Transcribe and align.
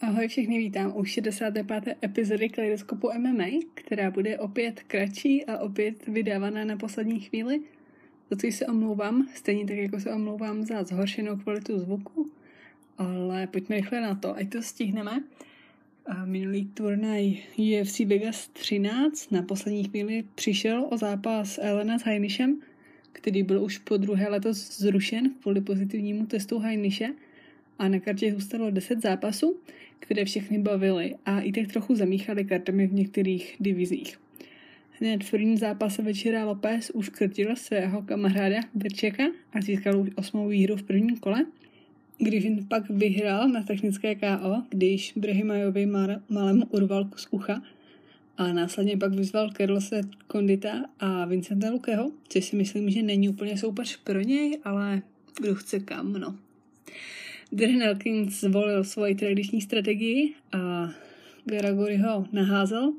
Ahoj 0.00 0.28
všechny, 0.28 0.58
vítám 0.58 0.92
u 0.96 1.04
65. 1.04 1.84
epizody 2.04 2.48
Kaleidoskopu 2.48 3.10
MMA, 3.18 3.44
která 3.74 4.10
bude 4.10 4.38
opět 4.38 4.82
kratší 4.82 5.44
a 5.44 5.58
opět 5.58 6.06
vydávaná 6.06 6.64
na 6.64 6.76
poslední 6.76 7.20
chvíli. 7.20 7.60
Za 8.30 8.36
co 8.36 8.46
se 8.50 8.66
omlouvám, 8.66 9.28
stejně 9.34 9.66
tak 9.66 9.76
jako 9.76 10.00
se 10.00 10.14
omlouvám 10.14 10.64
za 10.64 10.84
zhoršenou 10.84 11.36
kvalitu 11.36 11.78
zvuku, 11.78 12.30
ale 12.98 13.46
pojďme 13.46 13.76
rychle 13.76 14.00
na 14.00 14.14
to, 14.14 14.36
ať 14.36 14.50
to 14.50 14.62
stihneme. 14.62 15.24
Minulý 16.24 16.64
turnaj 16.64 17.36
UFC 17.58 17.98
Vegas 17.98 18.48
13 18.48 19.32
na 19.32 19.42
poslední 19.42 19.84
chvíli 19.84 20.24
přišel 20.34 20.88
o 20.90 20.96
zápas 20.96 21.58
Elena 21.62 21.98
s 21.98 22.02
Heinishem, 22.02 22.60
který 23.14 23.42
byl 23.42 23.62
už 23.62 23.78
po 23.78 23.96
druhé 23.96 24.28
letos 24.28 24.78
zrušen 24.78 25.30
kvůli 25.42 25.60
pozitivnímu 25.60 26.26
testu 26.26 26.58
Heiniše 26.58 27.08
a 27.78 27.88
na 27.88 28.00
kartě 28.00 28.32
zůstalo 28.32 28.70
10 28.70 29.02
zápasů, 29.02 29.56
které 29.98 30.24
všechny 30.24 30.58
bavily 30.58 31.14
a 31.26 31.40
i 31.40 31.52
tak 31.52 31.72
trochu 31.72 31.94
zamíchaly 31.94 32.44
kartami 32.44 32.86
v 32.86 32.92
některých 32.92 33.56
divizích. 33.58 34.18
Hned 35.00 35.24
v 35.24 35.30
prvním 35.30 35.56
zápase 35.56 36.02
večera 36.02 36.44
Lopez 36.44 36.90
už 36.90 37.08
krtil 37.08 37.56
svého 37.56 38.02
kamaráda 38.02 38.60
Berčeka 38.74 39.24
a 39.52 39.60
získal 39.60 40.00
už 40.00 40.10
osmou 40.16 40.48
výhru 40.48 40.76
v 40.76 40.82
prvním 40.82 41.16
kole. 41.16 41.46
Griffin 42.18 42.66
pak 42.68 42.90
vyhrál 42.90 43.48
na 43.48 43.62
technické 43.62 44.14
KO, 44.14 44.62
když 44.70 45.12
Brehimajovi 45.16 45.86
malém 46.28 46.62
urval 46.70 47.04
kus 47.04 47.28
ucha 47.30 47.62
a 48.36 48.52
následně 48.52 48.96
pak 48.96 49.14
vyzval 49.14 49.50
Carlose 49.50 50.00
Kondita 50.26 50.84
a 51.00 51.24
Vincenta 51.24 51.70
Lukeho, 51.70 52.10
což 52.28 52.44
si 52.44 52.56
myslím, 52.56 52.90
že 52.90 53.02
není 53.02 53.28
úplně 53.28 53.58
soupeř 53.58 53.96
pro 53.96 54.20
něj, 54.20 54.58
ale 54.64 55.02
kdo 55.40 55.54
chce 55.54 55.80
kam, 55.80 56.12
no. 56.12 56.38
Darren 57.52 57.82
Elkins 57.82 58.40
zvolil 58.40 58.84
svoji 58.84 59.14
tradiční 59.14 59.60
strategii 59.60 60.34
a 60.52 60.90
Garagori 61.44 61.96
ho 61.96 62.26
naházel 62.32 62.92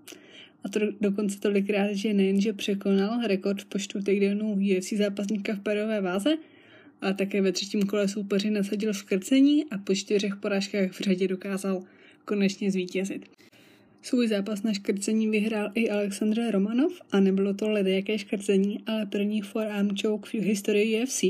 a 0.64 0.70
to 0.70 0.80
dokonce 1.02 1.40
tolikrát, 1.40 1.94
že 1.94 2.14
nejenže 2.14 2.54
překonal 2.54 3.22
rekord 3.28 3.62
v 3.62 3.66
počtu 3.66 4.00
takedownů 4.00 4.54
UFC 4.54 4.94
zápasníka 4.94 5.56
v 5.56 5.60
perové 5.60 6.02
váze, 6.02 6.38
a 7.02 7.14
také 7.14 7.42
ve 7.42 7.52
třetím 7.52 7.82
kole 7.82 8.08
soupeři 8.08 8.50
nasadil 8.50 8.94
škrcení 8.94 9.66
a 9.66 9.78
po 9.78 9.96
čtyřech 9.96 10.36
porážkách 10.36 10.92
v 10.92 11.02
řadě 11.02 11.28
dokázal 11.28 11.84
konečně 12.26 12.72
zvítězit. 12.72 13.26
Svůj 14.06 14.28
zápas 14.28 14.64
na 14.64 14.74
škrcení 14.74 15.28
vyhrál 15.28 15.72
i 15.74 15.90
Alexandr 15.90 16.42
Romanov 16.52 17.02
a 17.12 17.20
nebylo 17.20 17.54
to 17.54 17.70
jaké 17.78 18.18
škrcení, 18.18 18.84
ale 18.88 19.06
první 19.06 19.42
forearm 19.42 19.90
choke 20.02 20.30
v 20.30 20.44
historii 20.44 21.04
UFC. 21.04 21.24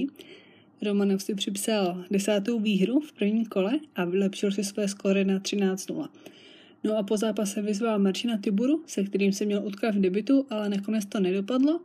Romanov 0.82 1.24
si 1.24 1.36
připsal 1.36 2.04
desátou 2.12 2.60
výhru 2.60 3.00
v 3.00 3.14
prvním 3.14 3.46
kole 3.46 3.80
a 3.96 4.06
vylepšil 4.06 4.52
si 4.52 4.64
své 4.64 4.88
skóre 4.88 5.26
na 5.26 5.40
13-0. 5.40 6.10
No 6.84 6.98
a 6.98 7.04
po 7.04 7.18
zápase 7.18 7.62
vyzval 7.62 8.00
Marčina 8.00 8.38
Tiburu, 8.38 8.84
se 8.88 9.04
kterým 9.04 9.32
se 9.32 9.46
měl 9.46 9.66
utkat 9.66 9.96
v 9.96 10.02
debitu, 10.02 10.46
ale 10.50 10.70
nakonec 10.70 11.06
to 11.06 11.20
nedopadlo 11.20 11.80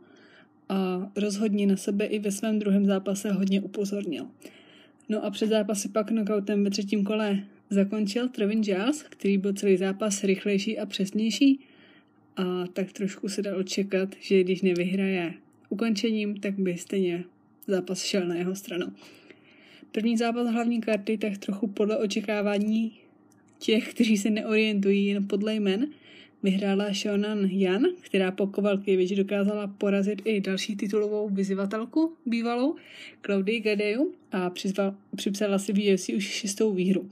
a 0.69 1.11
rozhodně 1.15 1.67
na 1.67 1.77
sebe 1.77 2.05
i 2.05 2.19
ve 2.19 2.31
svém 2.31 2.59
druhém 2.59 2.85
zápase 2.85 3.31
hodně 3.31 3.61
upozornil. 3.61 4.27
No 5.09 5.25
a 5.25 5.31
před 5.31 5.47
zápasy 5.47 5.89
pak 5.89 6.07
knockoutem 6.07 6.63
ve 6.63 6.69
třetím 6.69 7.03
kole 7.03 7.43
zakončil 7.71 8.29
Trevin 8.29 8.61
Giles, 8.61 9.03
který 9.03 9.37
byl 9.37 9.53
celý 9.53 9.77
zápas 9.77 10.23
rychlejší 10.23 10.79
a 10.79 10.85
přesnější 10.85 11.59
a 12.37 12.67
tak 12.73 12.93
trošku 12.93 13.29
se 13.29 13.41
dalo 13.41 13.63
čekat, 13.63 14.09
že 14.19 14.43
když 14.43 14.61
nevyhraje 14.61 15.33
ukončením, 15.69 16.39
tak 16.39 16.59
by 16.59 16.77
stejně 16.77 17.23
zápas 17.67 18.03
šel 18.03 18.27
na 18.27 18.35
jeho 18.35 18.55
stranu. 18.55 18.85
První 19.91 20.17
zápas 20.17 20.47
hlavní 20.47 20.81
karty 20.81 21.17
tak 21.17 21.37
trochu 21.37 21.67
podle 21.67 21.97
očekávání 21.97 22.91
těch, 23.59 23.93
kteří 23.93 24.17
se 24.17 24.29
neorientují 24.29 25.07
jen 25.07 25.27
podle 25.27 25.55
jmen, 25.55 25.87
vyhrála 26.43 26.93
Shonan 26.93 27.45
Jan, 27.45 27.83
která 28.01 28.31
po 28.31 28.47
Kovalkiewicz 28.47 29.11
dokázala 29.11 29.67
porazit 29.67 30.21
i 30.25 30.41
další 30.41 30.75
titulovou 30.75 31.29
vyzývatelku 31.29 32.13
bývalou, 32.25 32.75
Claudii 33.25 33.59
Gadeju 33.59 34.13
a 34.31 34.49
přizval, 34.49 34.95
připsala 35.15 35.59
si 35.59 35.73
v 35.73 35.93
UFC 35.93 36.09
už 36.09 36.23
šestou 36.23 36.73
výhru. 36.73 37.09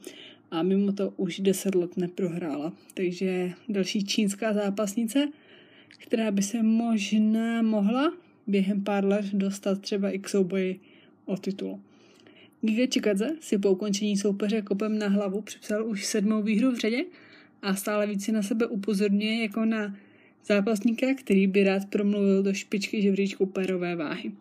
A 0.51 0.63
mimo 0.63 0.91
to 0.91 1.13
už 1.17 1.39
deset 1.39 1.75
let 1.75 1.97
neprohrála. 1.97 2.73
Takže 2.93 3.51
další 3.69 4.03
čínská 4.03 4.53
zápasnice, 4.53 5.27
která 5.97 6.31
by 6.31 6.41
se 6.41 6.63
možná 6.63 7.61
mohla 7.61 8.13
během 8.47 8.83
pár 8.83 9.05
let 9.05 9.25
dostat 9.33 9.81
třeba 9.81 10.11
i 10.11 10.19
k 10.19 10.29
souboji 10.29 10.79
o 11.25 11.38
titul. 11.38 11.79
Giga 12.61 12.88
Chikadze 12.93 13.29
si 13.39 13.57
po 13.57 13.71
ukončení 13.71 14.17
soupeře 14.17 14.61
kopem 14.61 14.99
na 14.99 15.07
hlavu 15.07 15.41
připsal 15.41 15.88
už 15.88 16.05
sedmou 16.05 16.41
výhru 16.41 16.71
v 16.71 16.77
řadě 16.77 17.05
a 17.61 17.75
stále 17.75 18.07
více 18.07 18.31
na 18.31 18.43
sebe 18.43 18.67
upozorňuje 18.67 19.41
jako 19.41 19.65
na 19.65 19.95
zápasníka, 20.45 21.13
který 21.13 21.47
by 21.47 21.63
rád 21.63 21.85
promluvil 21.89 22.43
do 22.43 22.53
špičky 22.53 23.01
žebříčku 23.01 23.45
pérové 23.45 23.95
váhy. 23.95 24.31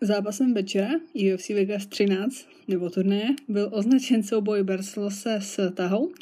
Zápasem 0.00 0.54
večera 0.54 0.88
UFC 1.14 1.48
Vegas 1.48 1.86
13 1.86 2.46
nebo 2.68 2.90
turné 2.90 3.36
byl 3.48 3.68
označen 3.72 4.22
souboj 4.22 4.62
Barcelose 4.62 5.34
s 5.40 5.70
Tahou, 5.70 6.12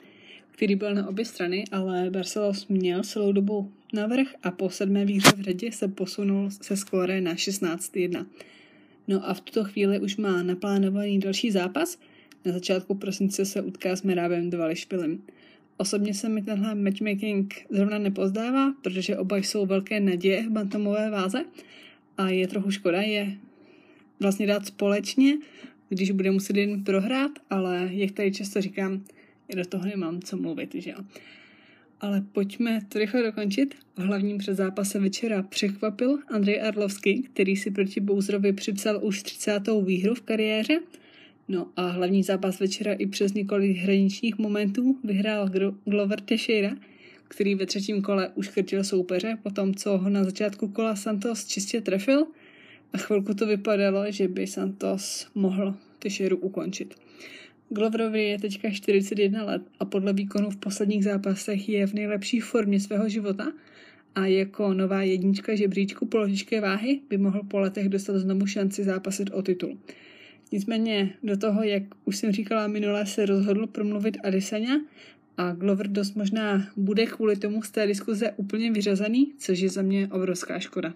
který 0.50 0.76
byl 0.76 0.94
na 0.94 1.08
obě 1.08 1.24
strany, 1.24 1.64
ale 1.72 2.10
Barcelos 2.10 2.68
měl 2.68 3.02
celou 3.02 3.32
dobu 3.32 3.72
navrh 3.92 4.26
a 4.42 4.50
po 4.50 4.70
sedmé 4.70 5.04
výhře 5.04 5.32
v 5.36 5.40
řadě 5.40 5.72
se 5.72 5.88
posunul 5.88 6.50
se 6.50 6.76
skóre 6.76 7.20
na 7.20 7.34
16-1. 7.34 8.26
No 9.08 9.28
a 9.28 9.34
v 9.34 9.40
tuto 9.40 9.64
chvíli 9.64 10.00
už 10.00 10.16
má 10.16 10.42
naplánovaný 10.42 11.18
další 11.18 11.50
zápas. 11.50 11.98
Na 12.44 12.52
začátku 12.52 12.94
prosince 12.94 13.44
se 13.44 13.62
utká 13.62 13.96
s 13.96 14.02
Merávem 14.02 14.50
Dvališpilem. 14.50 15.22
Osobně 15.76 16.14
se 16.14 16.28
mi 16.28 16.42
tenhle 16.42 16.74
matchmaking 16.74 17.54
zrovna 17.70 17.98
nepozdává, 17.98 18.72
protože 18.82 19.18
oba 19.18 19.36
jsou 19.36 19.66
velké 19.66 20.00
naděje 20.00 20.42
v 20.42 20.50
bantamové 20.50 21.10
váze 21.10 21.44
a 22.18 22.28
je 22.28 22.48
trochu 22.48 22.70
škoda 22.70 23.02
je 23.02 23.36
vlastně 24.20 24.46
dát 24.46 24.66
společně, 24.66 25.38
když 25.88 26.10
bude 26.10 26.30
muset 26.30 26.56
jen 26.56 26.84
prohrát, 26.84 27.30
ale 27.50 27.88
jak 27.92 28.10
tady 28.10 28.32
často 28.32 28.60
říkám, 28.60 29.04
do 29.56 29.64
toho 29.64 29.84
nemám 29.84 30.20
co 30.22 30.36
mluvit, 30.36 30.74
že 30.74 30.90
jo. 30.90 30.98
Ale 32.00 32.24
pojďme 32.32 32.80
to 32.88 32.98
rychle 32.98 33.22
dokončit. 33.22 33.74
V 33.96 34.00
hlavním 34.00 34.38
předzápase 34.38 34.98
večera 34.98 35.42
překvapil 35.42 36.18
Andrej 36.28 36.62
Arlovský, 36.62 37.22
který 37.22 37.56
si 37.56 37.70
proti 37.70 38.00
Bouzrovi 38.00 38.52
připsal 38.52 39.00
už 39.02 39.22
30. 39.22 39.60
výhru 39.84 40.14
v 40.14 40.20
kariéře. 40.20 40.78
No 41.48 41.68
a 41.76 41.86
hlavní 41.86 42.22
zápas 42.22 42.60
večera 42.60 42.92
i 42.92 43.06
přes 43.06 43.32
několik 43.32 43.76
hraničních 43.76 44.38
momentů 44.38 44.98
vyhrál 45.04 45.50
Glover 45.84 46.20
Teixeira, 46.20 46.76
který 47.28 47.54
ve 47.54 47.66
třetím 47.66 48.02
kole 48.02 48.30
uškrtil 48.34 48.84
soupeře, 48.84 49.38
potom 49.42 49.74
co 49.74 49.98
ho 49.98 50.10
na 50.10 50.24
začátku 50.24 50.68
kola 50.68 50.96
Santos 50.96 51.44
čistě 51.46 51.80
trefil 51.80 52.26
a 52.92 52.98
chvilku 52.98 53.34
to 53.34 53.46
vypadalo, 53.46 54.04
že 54.08 54.28
by 54.28 54.46
Santos 54.46 55.26
mohl 55.34 55.74
Teixeiru 55.98 56.36
ukončit. 56.36 56.94
Gloverovi 57.68 58.24
je 58.24 58.38
teďka 58.38 58.70
41 58.70 59.44
let 59.44 59.62
a 59.80 59.84
podle 59.84 60.12
výkonu 60.12 60.50
v 60.50 60.56
posledních 60.56 61.04
zápasech 61.04 61.68
je 61.68 61.86
v 61.86 61.94
nejlepší 61.94 62.40
formě 62.40 62.80
svého 62.80 63.08
života 63.08 63.52
a 64.14 64.26
jako 64.26 64.74
nová 64.74 65.02
jednička 65.02 65.54
žebříčku 65.54 66.06
položičké 66.06 66.60
váhy 66.60 67.00
by 67.08 67.18
mohl 67.18 67.42
po 67.42 67.58
letech 67.58 67.88
dostat 67.88 68.18
znovu 68.18 68.46
šanci 68.46 68.84
zápasit 68.84 69.30
o 69.32 69.42
titul. 69.42 69.78
Nicméně 70.52 71.14
do 71.22 71.36
toho, 71.36 71.62
jak 71.62 71.82
už 72.04 72.16
jsem 72.16 72.32
říkala 72.32 72.66
minule, 72.66 73.06
se 73.06 73.26
rozhodl 73.26 73.66
promluvit 73.66 74.16
Adesanya 74.24 74.80
a 75.36 75.52
Glover 75.52 75.88
dost 75.88 76.14
možná 76.14 76.68
bude 76.76 77.06
kvůli 77.06 77.36
tomu 77.36 77.62
z 77.62 77.70
té 77.70 77.86
diskuze 77.86 78.32
úplně 78.36 78.72
vyřazený, 78.72 79.32
což 79.38 79.58
je 79.58 79.68
za 79.68 79.82
mě 79.82 80.08
obrovská 80.12 80.58
škoda. 80.58 80.94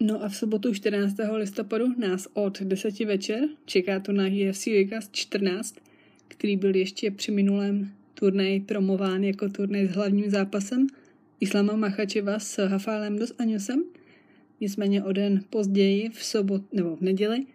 No 0.00 0.24
a 0.24 0.28
v 0.28 0.36
sobotu 0.36 0.74
14. 0.74 1.16
listopadu 1.36 1.86
nás 1.98 2.28
od 2.32 2.62
10 2.62 3.00
večer 3.00 3.48
čeká 3.64 4.00
to 4.00 4.12
na 4.12 4.24
UFC 4.24 4.66
Vegas 4.66 5.08
14, 5.12 5.76
který 6.28 6.56
byl 6.56 6.76
ještě 6.76 7.10
při 7.10 7.32
minulém 7.32 7.92
turnaji 8.14 8.60
promován 8.60 9.24
jako 9.24 9.48
turnaj 9.48 9.86
s 9.86 9.90
hlavním 9.90 10.30
zápasem 10.30 10.86
Islama 11.40 11.76
Machačeva 11.76 12.38
s 12.38 12.66
Hafálem 12.66 13.18
dos 13.18 13.32
Aňosem. 13.38 13.84
Nicméně 14.60 15.04
o 15.04 15.12
den 15.12 15.44
později 15.50 16.08
v 16.08 16.24
sobot 16.24 16.72
nebo 16.72 16.96
v 16.96 17.00
neděli 17.00 17.46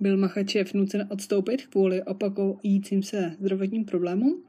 byl 0.00 0.16
Machačev 0.16 0.74
nucen 0.74 1.08
odstoupit 1.10 1.66
kvůli 1.66 2.02
opakujícím 2.02 3.02
se 3.02 3.36
zdravotním 3.40 3.84
problémům 3.84 4.42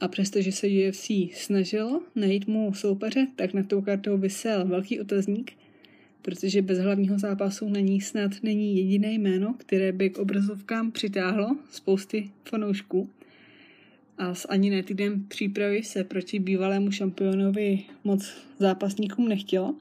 a 0.00 0.08
přestože 0.08 0.52
se 0.52 0.66
UFC 0.66 1.10
snažilo 1.34 2.02
najít 2.14 2.46
mu 2.46 2.74
soupeře, 2.74 3.26
tak 3.36 3.54
na 3.54 3.62
tou 3.62 3.82
kartou 3.82 4.18
vysel 4.18 4.66
velký 4.66 5.00
otazník– 5.00 5.52
protože 6.24 6.62
bez 6.62 6.78
hlavního 6.78 7.18
zápasu 7.18 7.68
na 7.68 7.80
ní 7.80 8.00
snad 8.00 8.32
není 8.42 8.76
jediné 8.76 9.12
jméno, 9.12 9.54
které 9.58 9.92
by 9.92 10.10
k 10.10 10.18
obrazovkám 10.18 10.92
přitáhlo 10.92 11.56
spousty 11.70 12.30
fanoušků. 12.44 13.10
A 14.18 14.34
s 14.34 14.48
ani 14.48 14.70
ne 14.70 14.82
týden 14.82 15.24
přípravy 15.28 15.82
se 15.82 16.04
proti 16.04 16.38
bývalému 16.38 16.90
šampionovi 16.90 17.82
moc 18.04 18.34
zápasníkům 18.58 19.28
nechtělo. 19.28 19.74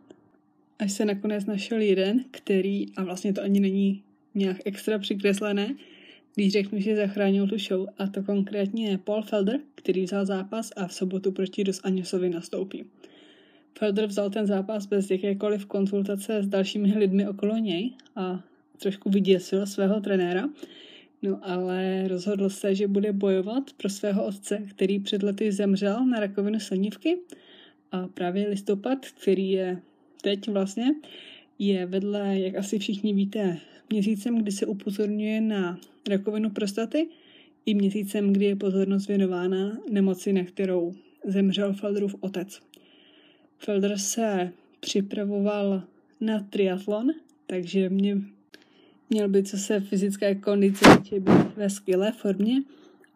Až 0.79 0.91
se 0.91 1.05
nakonec 1.05 1.45
našel 1.45 1.81
jeden, 1.81 2.25
který, 2.31 2.85
a 2.95 3.03
vlastně 3.03 3.33
to 3.33 3.43
ani 3.43 3.59
není 3.59 4.01
nějak 4.35 4.57
extra 4.65 4.99
přikreslené, 4.99 5.75
když 6.35 6.51
řeknu, 6.51 6.79
že 6.79 6.95
zachránil 6.95 7.47
tu 7.47 7.57
show, 7.57 7.87
a 7.97 8.07
to 8.07 8.23
konkrétně 8.23 8.99
Paul 9.03 9.21
Felder, 9.21 9.59
který 9.75 10.03
vzal 10.03 10.25
zápas 10.25 10.71
a 10.75 10.87
v 10.87 10.93
sobotu 10.93 11.31
proti 11.31 11.63
Dos 11.63 11.79
Anjosovi 11.83 12.29
nastoupí. 12.29 12.85
Felder 13.77 14.05
vzal 14.05 14.29
ten 14.29 14.47
zápas 14.47 14.85
bez 14.85 15.11
jakékoliv 15.11 15.65
konzultace 15.65 16.43
s 16.43 16.47
dalšími 16.47 16.97
lidmi 16.97 17.27
okolo 17.27 17.57
něj 17.57 17.93
a 18.15 18.43
trošku 18.77 19.09
vyděsil 19.09 19.65
svého 19.65 20.01
trenéra, 20.01 20.49
no 21.21 21.39
ale 21.41 22.07
rozhodl 22.07 22.49
se, 22.49 22.75
že 22.75 22.87
bude 22.87 23.13
bojovat 23.13 23.63
pro 23.77 23.89
svého 23.89 24.25
otce, 24.25 24.63
který 24.69 24.99
před 24.99 25.23
lety 25.23 25.51
zemřel 25.51 26.05
na 26.05 26.19
rakovinu 26.19 26.59
slinivky 26.59 27.17
a 27.91 28.07
právě 28.07 28.49
listopad, 28.49 29.05
který 29.21 29.51
je 29.51 29.81
teď 30.21 30.47
vlastně, 30.47 30.85
je 31.59 31.85
vedle, 31.85 32.39
jak 32.39 32.55
asi 32.55 32.79
všichni 32.79 33.13
víte, 33.13 33.57
měsícem, 33.89 34.37
kdy 34.37 34.51
se 34.51 34.65
upozorňuje 34.65 35.41
na 35.41 35.79
rakovinu 36.09 36.49
prostaty 36.49 37.07
i 37.65 37.73
měsícem, 37.73 38.33
kdy 38.33 38.45
je 38.45 38.55
pozornost 38.55 39.07
věnována 39.07 39.77
nemoci, 39.91 40.33
na 40.33 40.43
kterou 40.43 40.93
zemřel 41.25 41.73
Felderův 41.73 42.15
otec. 42.19 42.59
Felder 43.65 43.97
se 43.97 44.51
připravoval 44.79 45.83
na 46.21 46.39
triatlon, 46.39 47.11
takže 47.47 47.89
mě 47.89 48.17
měl 49.09 49.29
by 49.29 49.43
co 49.43 49.57
se 49.57 49.79
fyzické 49.79 50.35
kondice 50.35 50.85
být 51.19 51.55
ve 51.55 51.69
skvělé 51.69 52.11
formě, 52.11 52.63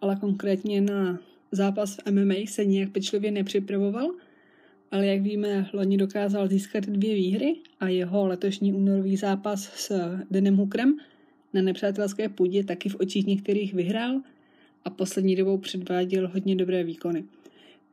ale 0.01 0.15
konkrétně 0.15 0.81
na 0.81 1.19
zápas 1.51 1.95
v 1.95 2.11
MMA 2.11 2.35
se 2.47 2.65
nijak 2.65 2.91
pečlivě 2.91 3.31
nepřipravoval, 3.31 4.11
ale 4.91 5.07
jak 5.07 5.21
víme, 5.21 5.69
loni 5.73 5.97
dokázal 5.97 6.47
získat 6.47 6.83
dvě 6.83 7.15
výhry 7.15 7.55
a 7.79 7.88
jeho 7.88 8.27
letošní 8.27 8.73
únorový 8.73 9.17
zápas 9.17 9.63
s 9.75 10.17
Denem 10.31 10.57
Hookerem 10.57 10.97
na 11.53 11.61
nepřátelské 11.61 12.29
půdě 12.29 12.63
taky 12.63 12.89
v 12.89 12.95
očích 13.00 13.25
některých 13.27 13.73
vyhrál 13.73 14.21
a 14.85 14.89
poslední 14.89 15.35
dobou 15.35 15.57
předváděl 15.57 16.27
hodně 16.27 16.55
dobré 16.55 16.83
výkony. 16.83 17.23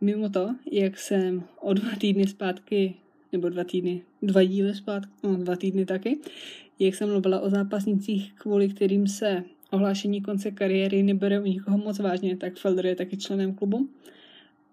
Mimo 0.00 0.28
to, 0.28 0.54
jak 0.72 0.98
jsem 0.98 1.42
o 1.60 1.72
dva 1.72 1.90
týdny 1.98 2.26
zpátky, 2.26 2.94
nebo 3.32 3.48
dva 3.48 3.64
týdny, 3.64 4.02
dva 4.22 4.44
díly 4.44 4.74
zpátky, 4.74 5.12
no 5.22 5.36
dva 5.36 5.56
týdny 5.56 5.86
taky, 5.86 6.18
jak 6.78 6.94
jsem 6.94 7.08
mluvila 7.08 7.40
o 7.40 7.50
zápasnicích, 7.50 8.32
kvůli 8.32 8.68
kterým 8.68 9.06
se 9.06 9.44
ohlášení 9.70 10.22
konce 10.22 10.50
kariéry 10.50 11.02
nebere 11.02 11.40
u 11.40 11.44
nikoho 11.44 11.78
moc 11.78 11.98
vážně, 11.98 12.36
tak 12.36 12.56
Felder 12.56 12.86
je 12.86 12.96
taky 12.96 13.16
členem 13.16 13.54
klubu. 13.54 13.88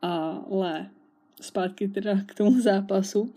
Ale 0.02 0.90
zpátky 1.42 1.88
teda 1.88 2.22
k 2.26 2.36
tomu 2.36 2.62
zápasu. 2.62 3.34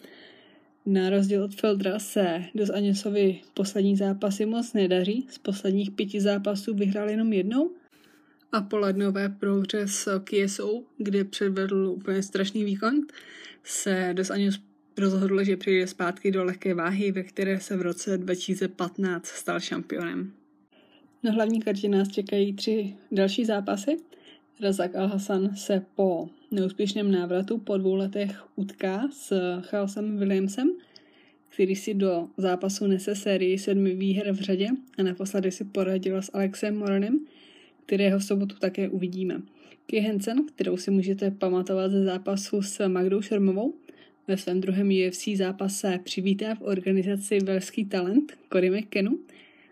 Na 0.87 1.11
rozdíl 1.11 1.45
od 1.45 1.55
Feldra 1.55 1.99
se 1.99 2.45
Dos 2.55 2.71
Aněsovi 2.71 3.41
poslední 3.55 3.97
zápasy 3.97 4.47
moc 4.47 4.73
nedaří. 4.73 5.27
Z 5.31 5.39
posledních 5.39 5.91
pěti 5.91 6.21
zápasů 6.21 6.75
vyhrál 6.75 7.11
jenom 7.11 7.33
jednou– 7.33 7.71
a 8.55 8.61
po 8.61 8.79
lednové 8.79 9.29
prohře 9.29 9.89
s 9.89 10.21
Kiesou, 10.25 10.87
kde 10.99 11.25
předvedl 11.25 11.87
úplně 11.97 12.23
strašný 12.23 12.65
výkon, 12.65 13.01
se 13.65 14.11
Dos 14.13 14.31
Anjos 14.31 14.59
rozhodl, 14.99 15.45
že 15.45 15.57
přijde 15.57 15.87
zpátky 15.87 16.31
do 16.31 16.45
lehké 16.45 16.75
váhy, 16.75 17.13
ve 17.13 17.23
které 17.23 17.61
se 17.61 17.77
v 17.77 17.83
roce 17.83 18.19
2015 18.19 19.27
stal 19.27 19.61
šampionem. 19.61 20.33
Na 21.23 21.33
hlavní 21.33 21.63
kartě 21.63 21.89
nás 21.89 22.09
čekají 22.09 22.53
tři 22.53 22.95
další 23.13 23.45
zápasy. 23.45 23.97
Razak 24.61 24.95
Al-Hassan 24.95 25.55
se 25.55 25.87
po 25.95 26.29
neúspěšném 26.51 27.13
návratu 27.13 27.59
po 27.59 27.77
dvou 27.77 27.95
letech 27.95 28.45
utká 28.57 29.09
s 29.13 29.61
Charlesem 29.61 30.19
Williamsem, 30.19 30.71
který 31.49 31.77
si 31.77 31.95
do 31.95 32.29
zápasu 32.37 32.87
nese 32.87 33.17
sérii 33.17 33.59
sedmi 33.59 33.95
výher 33.95 34.33
v 34.33 34.41
řadě 34.41 34.69
a 34.99 35.03
naposledy 35.03 35.51
si 35.51 35.65
poradil 35.65 36.23
s 36.23 36.31
Alexem 36.35 36.77
Moronem, 36.77 37.21
kterého 37.87 38.19
v 38.19 38.25
sobotu 38.25 38.57
také 38.59 38.89
uvidíme. 38.89 39.43
Kay 39.87 40.01
Hansen, 40.01 40.47
kterou 40.55 40.77
si 40.77 40.91
můžete 40.91 41.31
pamatovat 41.31 41.91
ze 41.91 42.05
zápasu 42.05 42.63
s 42.63 42.89
Magdou 42.89 43.23
Šermovou, 43.23 43.75
ve 44.29 44.37
svém 44.37 44.61
druhém 44.61 44.89
UFC 45.09 45.29
zápase 45.35 45.99
přivítá 46.05 46.55
v 46.55 46.63
organizaci 46.63 47.39
Velský 47.41 47.85
talent 47.85 48.33
Cory 48.53 48.71
McKennu, 48.71 49.19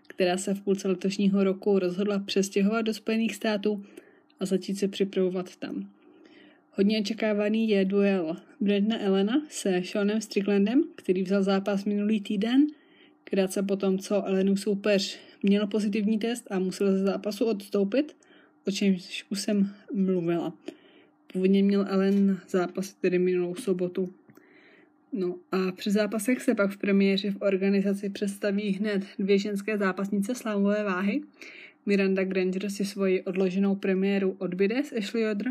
která 0.07 0.37
se 0.37 0.53
v 0.53 0.61
půlce 0.61 0.87
letošního 0.87 1.43
roku 1.43 1.79
rozhodla 1.79 2.19
přestěhovat 2.19 2.85
do 2.85 2.93
Spojených 2.93 3.35
států 3.35 3.85
a 4.39 4.45
začít 4.45 4.77
se 4.77 4.87
připravovat 4.87 5.55
tam. 5.55 5.89
Hodně 6.71 6.99
očekávaný 6.99 7.69
je 7.69 7.85
duel 7.85 8.37
Brandna 8.61 9.01
Elena 9.01 9.41
se 9.49 9.81
Seanem 9.85 10.21
Stricklandem, 10.21 10.83
který 10.95 11.23
vzal 11.23 11.43
zápas 11.43 11.85
minulý 11.85 12.21
týden, 12.21 12.67
krátce 13.23 13.63
potom, 13.63 13.99
co 13.99 14.27
Elenu 14.27 14.57
soupeř 14.57 15.19
měl 15.43 15.67
pozitivní 15.67 16.19
test 16.19 16.47
a 16.51 16.59
musel 16.59 16.97
ze 16.97 17.03
zápasu 17.03 17.45
odstoupit, 17.45 18.15
o 18.67 18.71
čemž 18.71 19.25
už 19.29 19.41
jsem 19.41 19.73
mluvila. 19.93 20.53
Původně 21.33 21.63
měl 21.63 21.85
Ellen 21.89 22.39
zápas 22.49 22.93
tedy 22.93 23.19
minulou 23.19 23.55
sobotu. 23.55 24.13
No 25.13 25.35
a 25.51 25.71
při 25.71 25.91
zápasech 25.91 26.41
se 26.41 26.55
pak 26.55 26.71
v 26.71 26.77
premiéře 26.77 27.31
v 27.31 27.41
organizaci 27.41 28.09
představí 28.09 28.69
hned 28.69 29.05
dvě 29.19 29.39
ženské 29.39 29.77
zápasnice 29.77 30.35
slavové 30.35 30.83
váhy. 30.83 31.21
Miranda 31.85 32.23
Granger 32.23 32.69
si 32.69 32.85
svoji 32.85 33.21
odloženou 33.21 33.75
premiéru 33.75 34.35
odbyde 34.39 34.83
s 34.83 34.93
Ashley 34.93 35.27
Odr 35.27 35.45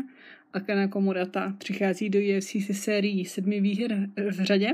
a 0.53 0.59
Kanako 0.59 1.01
Murata 1.01 1.55
přichází 1.57 2.09
do 2.09 2.19
UFC 2.19 2.65
se 2.65 2.73
sérií 2.73 3.25
sedmi 3.25 3.61
výher 3.61 4.09
v 4.31 4.43
řadě 4.43 4.73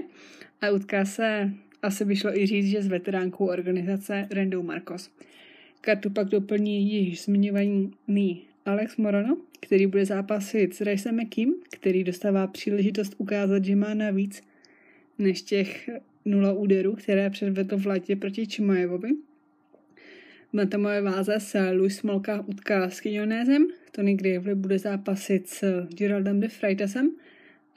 a 0.61 0.69
utká 0.69 1.05
se 1.05 1.53
asi 1.81 2.05
by 2.05 2.15
šlo 2.15 2.37
i 2.37 2.47
říct, 2.47 2.67
že 2.67 2.81
s 2.81 2.87
veteránkou 2.87 3.45
organizace 3.45 4.27
Rendou 4.31 4.63
Marcos. 4.63 5.11
Kartu 5.81 6.09
pak 6.09 6.27
doplní 6.27 6.91
již 6.91 7.23
zmiňovaný 7.23 8.41
Alex 8.65 8.97
Morono, 8.97 9.37
který 9.59 9.87
bude 9.87 10.05
zápasit 10.05 10.73
s 10.73 10.81
Racem 10.81 11.21
McKeem, 11.21 11.53
který 11.71 12.03
dostává 12.03 12.47
příležitost 12.47 13.15
ukázat, 13.17 13.65
že 13.65 13.75
má 13.75 13.93
navíc 13.93 14.43
než 15.17 15.41
těch 15.41 15.89
nula 16.25 16.53
úderů, 16.53 16.95
které 16.95 17.29
předvedl 17.29 17.77
v 17.77 17.87
letě 17.87 18.15
proti 18.15 18.47
Čimajevovi. 18.47 19.09
V 20.49 20.53
metamové 20.53 21.01
váze 21.01 21.39
se 21.39 21.71
Luis 21.71 21.97
Smolka 21.97 22.43
utká 22.47 22.89
s 22.89 22.99
Kinyonézem, 22.99 23.67
Tony 23.91 24.13
Gravely 24.13 24.55
bude 24.55 24.79
zápasit 24.79 25.47
s 25.47 25.87
Geraldem 25.89 26.39
de 26.39 26.47
Freitasem 26.47 27.11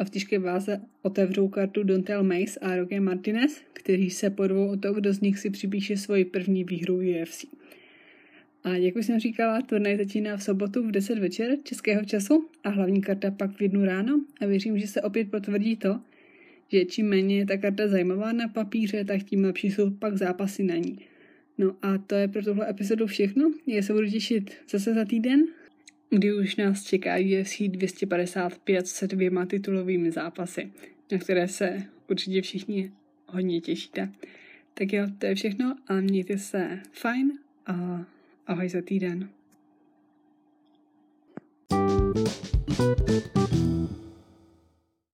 a 0.02 0.04
v 0.04 0.10
těžké 0.10 0.38
váze 0.38 0.80
otevřou 1.02 1.48
kartu 1.48 1.82
Dontel 1.82 2.22
Mace 2.22 2.60
a 2.60 2.76
Roque 2.76 3.00
Martinez, 3.00 3.60
který 3.72 4.10
se 4.10 4.30
po 4.30 4.46
dvou 4.46 4.68
o 4.68 4.76
to, 4.76 4.92
kdo 4.92 5.12
z 5.12 5.20
nich 5.20 5.38
si 5.38 5.50
připíše 5.50 5.96
svoji 5.96 6.24
první 6.24 6.64
výhru 6.64 6.96
UFC. 6.96 7.44
A 8.64 8.68
jak 8.68 8.96
už 8.96 9.06
jsem 9.06 9.20
říkala, 9.20 9.62
turnaj 9.62 9.96
začíná 9.96 10.36
v 10.36 10.42
sobotu 10.42 10.88
v 10.88 10.90
10 10.90 11.18
večer 11.18 11.58
českého 11.64 12.04
času 12.04 12.48
a 12.64 12.68
hlavní 12.68 13.00
karta 13.00 13.30
pak 13.30 13.50
v 13.56 13.62
jednu 13.62 13.84
ráno 13.84 14.24
a 14.40 14.46
věřím, 14.46 14.78
že 14.78 14.86
se 14.86 15.02
opět 15.02 15.30
potvrdí 15.30 15.76
to, 15.76 16.00
že 16.72 16.84
čím 16.84 17.08
méně 17.08 17.38
je 17.38 17.46
ta 17.46 17.56
karta 17.56 17.88
zajímavá 17.88 18.32
na 18.32 18.48
papíře, 18.48 19.04
tak 19.04 19.22
tím 19.22 19.44
lepší 19.44 19.70
jsou 19.70 19.90
pak 19.90 20.16
zápasy 20.16 20.62
na 20.62 20.76
ní. 20.76 20.98
No 21.58 21.76
a 21.82 21.98
to 21.98 22.14
je 22.14 22.28
pro 22.28 22.42
tuhle 22.42 22.70
epizodu 22.70 23.06
všechno. 23.06 23.52
Já 23.66 23.82
se 23.82 23.92
budu 23.92 24.10
těšit 24.10 24.50
zase 24.70 24.94
za 24.94 25.04
týden 25.04 25.44
kdy 26.12 26.34
už 26.34 26.56
nás 26.56 26.84
čeká 26.84 27.14
UFC 27.16 27.62
255 27.68 28.86
se 28.86 29.06
dvěma 29.06 29.46
titulovými 29.46 30.12
zápasy, 30.12 30.72
na 31.12 31.18
které 31.18 31.48
se 31.48 31.82
určitě 32.10 32.42
všichni 32.42 32.92
hodně 33.26 33.60
těšíte. 33.60 34.12
Tak 34.74 34.92
jo, 34.92 35.06
to 35.18 35.26
je 35.26 35.34
všechno 35.34 35.76
a 35.86 36.00
mějte 36.00 36.38
se 36.38 36.80
fajn 36.92 37.32
a 37.66 38.04
ahoj 38.46 38.68
za 38.68 38.82
týden. 38.82 39.28